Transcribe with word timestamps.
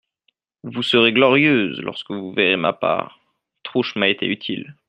Vous 0.63 0.81
serez 0.81 1.13
glorieuse, 1.13 1.79
lorsque 1.83 2.09
vous 2.09 2.33
verrez 2.33 2.57
ma 2.57 2.73
part… 2.73 3.19
Trouche 3.61 3.95
m'a 3.95 4.07
été 4.09 4.25
utile. 4.25 4.75